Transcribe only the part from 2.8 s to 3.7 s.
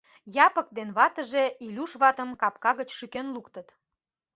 шӱкен луктыт.